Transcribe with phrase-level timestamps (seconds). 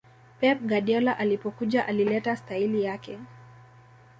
[0.39, 3.19] pep guardiola alipokuja alileta staili yake